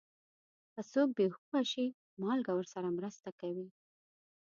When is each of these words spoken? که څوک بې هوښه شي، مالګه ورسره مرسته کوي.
که 0.73 0.81
څوک 0.91 1.09
بې 1.17 1.25
هوښه 1.33 1.61
شي، 1.71 1.85
مالګه 2.21 2.51
ورسره 2.55 2.87
مرسته 2.97 3.29
کوي. 3.39 3.67